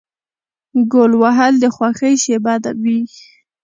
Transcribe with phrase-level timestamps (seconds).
[0.91, 2.53] ګول وهل د خوښۍ شیبه
[2.83, 2.99] وي.